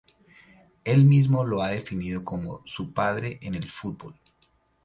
Él 0.83 1.05
mismo 1.05 1.43
lo 1.45 1.61
ha 1.61 1.69
definido 1.69 2.23
como 2.25 2.63
"su 2.65 2.91
padre 2.91 3.37
en 3.43 3.53
el 3.53 3.69
fútbol". 3.69 4.15